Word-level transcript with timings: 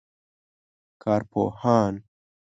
کارپوهان 1.03 1.95